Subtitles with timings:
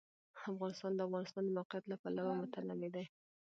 [0.51, 3.05] افغانستان د د افغانستان د موقعیت له پلوه متنوع دی.